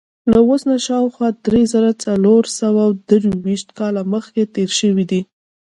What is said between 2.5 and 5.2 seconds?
سوه درویشت کاله مخکې تېر شوی